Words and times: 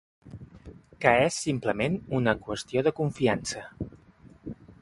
Que 1.03 1.11
és 1.25 1.37
simplement 1.43 1.99
una 2.21 2.35
qüestió 2.47 2.85
de 2.89 2.97
confiança. 3.03 3.67